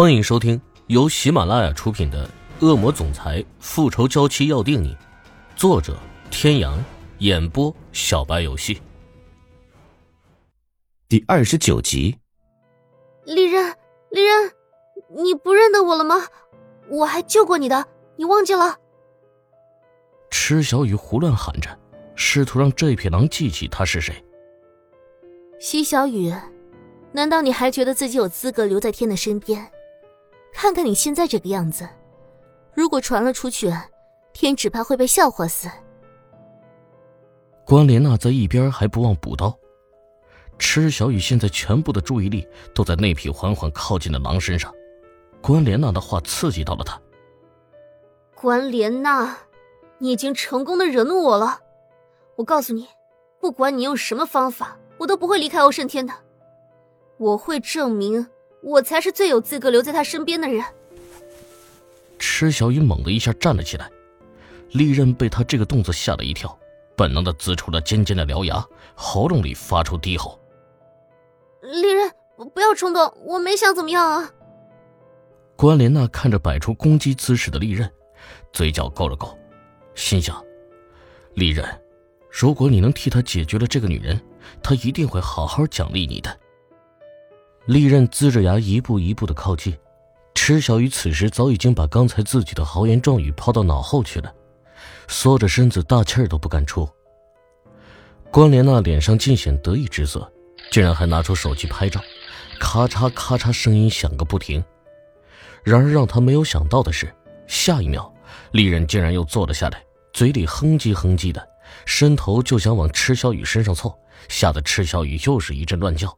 [0.00, 2.24] 欢迎收听由喜马拉雅出品的
[2.64, 4.94] 《恶魔总裁复仇娇妻要定你》，
[5.56, 5.98] 作者：
[6.30, 6.78] 天阳，
[7.18, 8.80] 演播：小白游戏。
[11.08, 12.16] 第二十九集。
[13.24, 13.74] 利刃，
[14.10, 14.52] 利刃，
[15.16, 16.28] 你不认得我了吗？
[16.90, 17.84] 我还救过你的，
[18.14, 18.78] 你忘记了？
[20.30, 21.76] 池小雨胡乱喊着，
[22.14, 24.24] 试图让这匹狼记起他是谁。
[25.58, 26.32] 西小雨，
[27.10, 29.68] 难道你还觉得自己有资格留在天的身边？
[30.52, 31.88] 看看你现在这个样子，
[32.74, 33.72] 如果传了出去，
[34.32, 35.68] 天只怕会被笑话死。
[37.64, 39.56] 关莲娜在一边还不忘补刀。
[40.58, 44.74] 池小雨现在全部的注意力都在那匹缓缓靠近的狼身上，
[45.40, 47.00] 关莲娜的话刺激到了他。
[48.34, 49.38] 关莲娜，
[49.98, 51.60] 你已经成功的惹怒我了。
[52.36, 52.88] 我告诉你，
[53.40, 56.12] 不管你用什么方法，我都不会离开欧胜天的。
[57.18, 58.26] 我会证明。
[58.60, 60.64] 我才是最有资格留在他身边的人。
[62.18, 63.90] 池小雨猛地一下站了起来，
[64.72, 66.58] 利刃被他这个动作吓了一跳，
[66.96, 70.40] 本能的呲出了尖尖的獠牙，喉咙里发出低吼
[71.62, 72.10] ：“利刃，
[72.52, 74.32] 不要冲动，我没想怎么样啊。”
[75.54, 77.88] 关莲娜看着摆出攻击姿势的利刃，
[78.52, 79.36] 嘴角勾了勾，
[79.94, 80.44] 心想
[81.34, 81.64] ：“利刃，
[82.30, 84.20] 如果你能替他解决了这个女人，
[84.60, 86.36] 他一定会好好奖励你的。”
[87.68, 89.76] 利刃龇着牙，一步一步的靠近。
[90.34, 94.34] 池小雨此时早已经把刚才自己的豪言壮语抛到脑后去了，
[95.06, 96.88] 缩着身子，大气儿都不敢出。
[98.30, 100.32] 关莲娜脸上尽显得意之色，
[100.70, 102.00] 竟然还拿出手机拍照，
[102.58, 104.64] 咔嚓咔嚓声音响个不停。
[105.62, 107.14] 然而让他没有想到的是，
[107.46, 108.10] 下一秒，
[108.52, 111.48] 利刃竟然又坐了下来，嘴里哼唧哼唧的，
[111.84, 113.94] 伸头就想往池小雨身上凑，
[114.26, 116.16] 吓得池小雨又是一阵乱叫。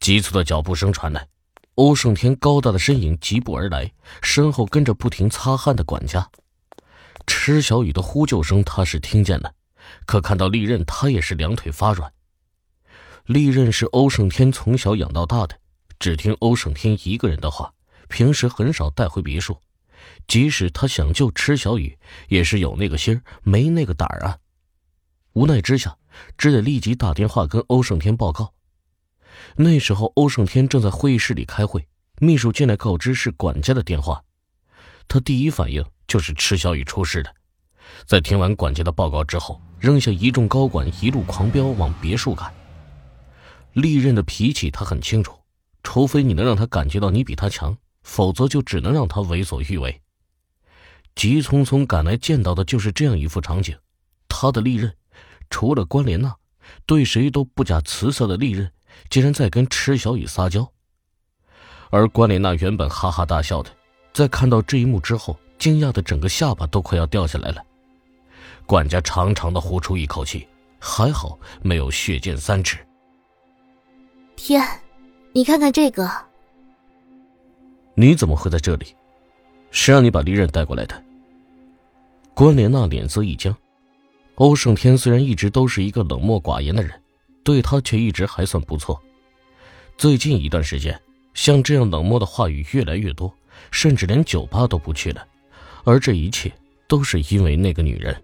[0.00, 1.28] 急促的脚步声传来，
[1.74, 6.30] 欧胜天高大的身影疾步而来，身后跟着不停擦汗的管家。
[7.26, 9.52] 池小雨的呼救声他是听见了，
[10.06, 12.12] 可看到利刃，他也是两腿发软。
[13.26, 15.58] 利刃是欧胜天从小养到大的，
[15.98, 17.74] 只听欧胜天一个人的话，
[18.08, 19.60] 平时很少带回别墅。
[20.26, 21.98] 即使他想救池小雨，
[22.28, 24.38] 也是有那个心儿，没那个胆儿啊。
[25.34, 25.98] 无奈之下，
[26.38, 28.54] 只得立即打电话跟欧胜天报告。
[29.56, 31.86] 那时候，欧胜天正在会议室里开会，
[32.20, 34.22] 秘书进来告知是管家的电话。
[35.06, 37.34] 他第一反应就是池小雨出事的。
[38.04, 42.52] 在听完管家的报告之后，扔下一众高管，一路狂飙往别墅赶。
[43.72, 45.38] 利刃的脾气他很清楚，
[45.82, 50.00] 除非你能让他感觉到你比他强，否则就只能让他为所欲为。
[51.14, 53.76] 急匆匆赶来见到的就是这样一副场景。
[54.28, 54.94] 他的利刃，
[55.48, 56.36] 除了关莲娜，
[56.86, 58.70] 对谁都不假辞色的利刃。
[59.10, 60.70] 竟然在跟池小雨撒娇，
[61.90, 63.70] 而关莲娜原本哈哈大笑的，
[64.12, 67.62] 在看到这一幕之后，惊讶的整个下巴都快要掉下来了。
[68.66, 70.46] 管家长长的呼出一口气，
[70.78, 72.78] 还好没有血溅三尺。
[74.36, 74.62] 天，
[75.32, 76.10] 你看看这个。
[77.94, 78.94] 你怎么会在这里？
[79.70, 81.02] 谁让你把利刃带过来的？
[82.34, 83.56] 关莲娜脸色一僵。
[84.36, 86.92] 欧胜天虽然一直都是一个冷漠寡言的人。
[87.48, 89.02] 对他却一直还算不错。
[89.96, 91.00] 最近一段时间，
[91.32, 93.34] 像这样冷漠的话语越来越多，
[93.70, 95.26] 甚至连酒吧都不去了。
[95.84, 96.52] 而这一切
[96.86, 98.14] 都是因为那个女人。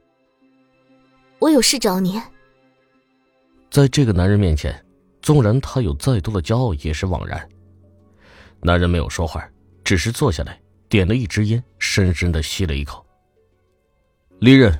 [1.38, 2.20] 我有事找你。
[3.70, 4.78] 在这个男人面前，
[5.22, 7.48] 纵然他有再多的骄傲，也是枉然。
[8.60, 9.42] 男人没有说话，
[9.82, 13.02] 只是坐下来，点了一支烟，深深的吸了一口。
[14.40, 14.78] 利刃，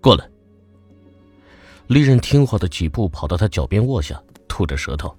[0.00, 0.28] 过来。
[1.86, 5.14] 利刃听话的几步跑到他脚边卧下，吐着舌头。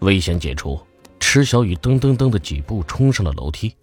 [0.00, 0.78] 危险解除，
[1.18, 3.74] 池小雨噔噔噔的几步冲上了楼梯。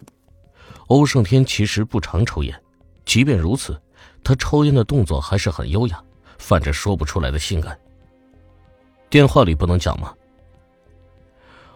[0.86, 2.62] 欧胜天其实不常抽烟，
[3.04, 3.80] 即便如此，
[4.22, 6.00] 他抽烟的动作还是很优雅，
[6.38, 7.76] 泛着说不出来的性感。
[9.08, 10.14] 电话里不能讲吗？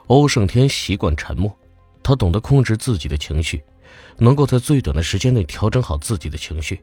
[0.07, 1.53] 欧胜天习惯沉默，
[2.05, 3.65] 他懂得控制自己的情绪，
[4.17, 6.81] 能够在最短的时间内调整好自己的情绪。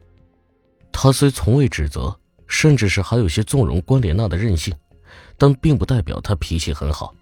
[0.92, 2.14] 他虽从未指责。
[2.52, 4.74] 甚至是还有些纵容关莲娜的任性，
[5.38, 7.14] 但并不代表他脾气很好。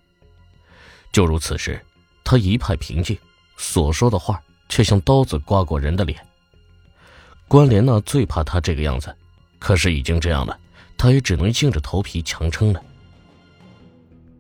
[1.13, 1.81] 就如此时，
[2.25, 3.17] 他一派平静，
[3.57, 6.19] 所说的话却像刀子刮过人的脸。
[7.47, 9.15] 关莲娜最怕他这个样子，
[9.61, 10.59] 可是已经这样了，
[10.99, 12.83] 他也只能硬着头皮强撑了。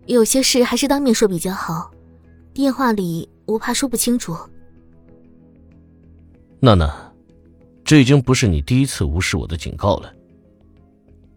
[0.07, 1.93] 有些事还是当面说比较好，
[2.53, 4.37] 电话里我怕说不清楚。
[6.59, 7.13] 娜娜，
[7.85, 10.13] 这已经不是你第一次无视我的警告了。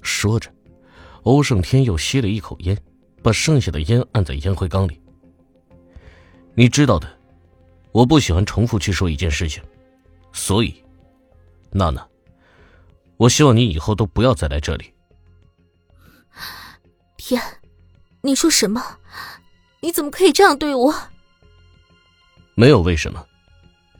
[0.04, 0.54] 说着，
[1.24, 2.78] 欧胜天又吸了一口烟，
[3.24, 5.02] 把剩下的烟按在烟灰缸里。
[6.54, 7.08] 你知道的，
[7.92, 9.64] 我不喜欢重复去说一件事情，
[10.32, 10.84] 所以，
[11.72, 12.06] 娜娜，
[13.18, 14.94] 我希望你以后都不要再来这里。
[17.18, 17.42] 天，
[18.22, 19.00] 你说什么？
[19.82, 20.94] 你怎么可以这样对我？
[22.56, 23.26] 没有为什么，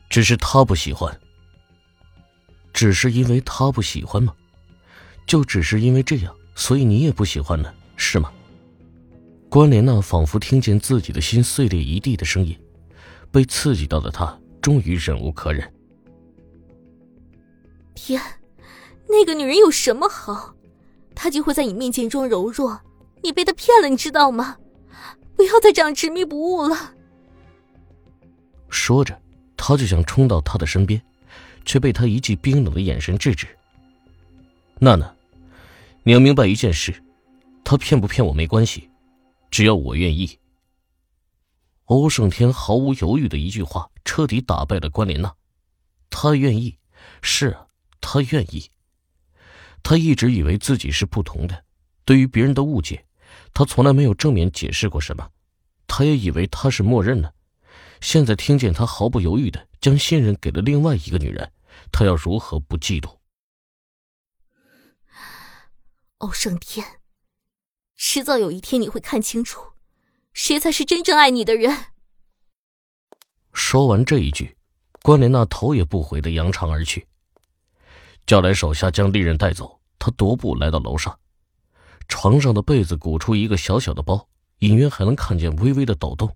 [0.08, 1.20] 只是他不喜欢。
[2.72, 4.34] 只是因为他不喜欢吗？
[5.26, 8.32] 就只是因为这样，所以你也不喜欢呢，是吗？
[9.48, 12.58] 关莲娜仿佛听见自己的心碎裂一地的声音。
[13.30, 15.72] 被刺激到的她，终于忍无可忍。
[17.94, 18.20] 天，
[19.08, 20.54] 那个女人有什么好？
[21.14, 22.80] 她就会在你面前装柔弱，
[23.22, 24.56] 你被她骗了，你知道吗？
[25.36, 26.94] 不要再这样执迷不悟了。
[28.68, 29.20] 说着，
[29.56, 31.00] 他就想冲到他的身边，
[31.64, 33.48] 却被他一记冰冷的眼神制止。
[34.80, 35.14] 娜娜，
[36.02, 37.02] 你要明白一件事，
[37.64, 38.90] 他骗不骗我没关系，
[39.50, 40.38] 只要我愿意。
[41.84, 45.32] 欧胜天毫无犹豫的一句话，彻底打败了关莲娜。
[46.10, 46.76] 他愿意，
[47.22, 47.66] 是啊，
[48.00, 48.68] 他愿意。
[49.82, 51.64] 他一直以为自己是不同的，
[52.04, 53.04] 对于别人的误解，
[53.52, 55.30] 他从来没有正面解释过什么。
[55.86, 57.32] 他也以为他是默认了。
[58.00, 61.52] 现在听见他毫不犹豫的将信任给了另外一个女人，
[61.92, 63.14] 他要如何不嫉妒？
[66.24, 67.02] 欧胜天，
[67.96, 69.72] 迟早有一天你会看清楚。
[70.32, 71.88] 谁才是真正爱你的人？
[73.52, 74.56] 说完这一句，
[75.02, 77.06] 关莲娜头也不回的扬长而去，
[78.26, 79.78] 叫来手下将利刃带走。
[79.98, 81.18] 他踱步来到楼上，
[82.08, 84.26] 床上的被子鼓出一个小小的包，
[84.60, 86.34] 隐约还能看见微微的抖动。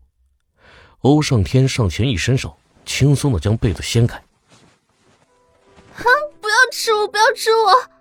[0.98, 4.18] 欧胜天上前一伸手，轻松的将被子掀开。
[4.18, 6.04] 啊！
[6.42, 7.08] 不要吃我！
[7.08, 7.97] 不要吃我！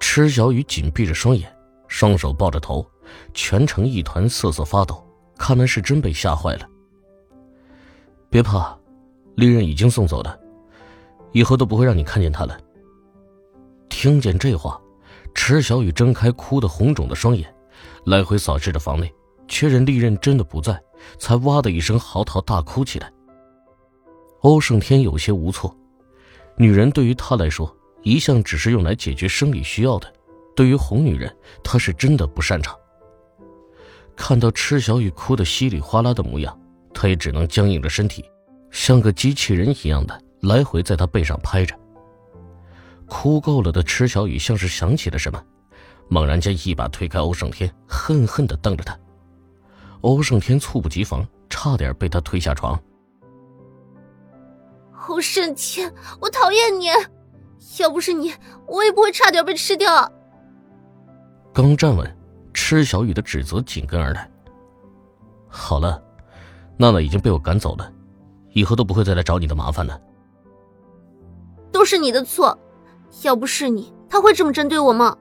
[0.00, 1.54] 池小雨紧闭着双眼，
[1.86, 2.84] 双手抱着头。
[3.34, 5.04] 全程一团瑟瑟发抖，
[5.36, 6.68] 看来是真被吓坏了。
[8.28, 8.76] 别怕，
[9.34, 10.38] 利刃已经送走了，
[11.32, 12.56] 以后都不会让你看见他了。
[13.88, 14.80] 听见这话，
[15.34, 17.52] 池小雨睁开哭得红肿的双眼，
[18.06, 19.12] 来回扫视着房内，
[19.48, 20.80] 确认利刃真的不在，
[21.18, 23.12] 才哇的一声嚎啕大哭起来。
[24.42, 25.76] 欧胜天有些无措，
[26.56, 30.12] 女人对于他来说一向只是用来解决生理需要的，
[30.56, 32.76] 对于哄女人，他是真的不擅长。
[34.16, 36.58] 看到池小雨哭得稀里哗啦的模样，
[36.92, 38.24] 他也只能僵硬着身体，
[38.70, 41.74] 像个机器人一样的来回在他背上拍着。
[43.06, 45.42] 哭够了的池小雨像是想起了什么，
[46.08, 48.98] 猛然间一把推开欧胜天，恨恨地瞪着他。
[50.02, 52.80] 欧胜天猝不及防，差点被他推下床。
[55.08, 56.86] 欧胜天，我讨厌你！
[57.78, 58.32] 要不是你，
[58.66, 60.10] 我也不会差点被吃掉。
[61.52, 62.16] 刚站稳。
[62.52, 64.28] 池小雨的指责紧跟而来。
[65.48, 66.02] 好了，
[66.76, 67.92] 娜娜已经被我赶走了，
[68.50, 69.98] 以后都不会再来找你的麻烦了。
[71.70, 72.58] 都是你的错，
[73.22, 75.16] 要不是你，他会这么针对我吗？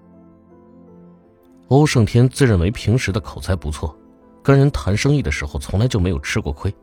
[1.67, 3.95] 欧胜天自认为平时的口才不错，
[4.43, 6.75] 跟人谈生意的时候从来就没有吃过亏，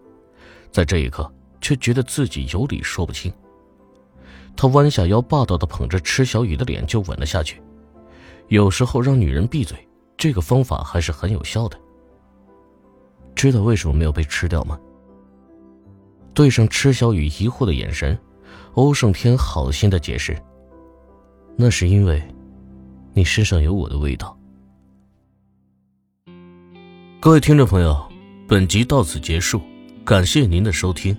[0.70, 1.30] 在这一刻
[1.60, 3.32] 却觉得自己有理说不清。
[4.56, 7.60] 他弯下腰，霸道的捧着池小雨的脸就吻了下去。
[8.48, 9.78] 有时候让女人闭嘴。
[10.18, 11.78] 这个方法还是很有效的。
[13.34, 14.80] 知道为什么没有被吃掉吗？
[16.32, 18.18] 对上池小雨疑惑的眼神，
[18.72, 20.34] 欧胜天好心的解释
[21.54, 22.22] ：“那是因为，
[23.12, 24.34] 你身上有我的味道。”
[27.20, 28.02] 各位听众朋友，
[28.48, 29.60] 本集到此结束，
[30.02, 31.14] 感谢您的收听。